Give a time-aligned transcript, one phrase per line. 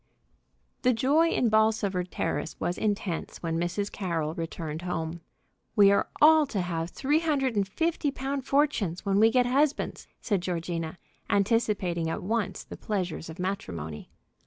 [0.81, 3.91] The joy in Bolsover Terrace was intense when Mrs.
[3.91, 5.21] Carroll returned home.
[5.75, 10.07] "We are all to have three hundred and fifty pound fortunes when we get husbands!"
[10.19, 10.97] said Georgina,
[11.29, 14.09] anticipating at once the pleasures of matrimony.